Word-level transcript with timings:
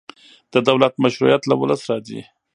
د 0.53 0.55
دولت 0.67 0.93
مشروعیت 1.03 1.43
له 1.45 1.55
ولس 1.61 1.81
راځي 1.89 2.21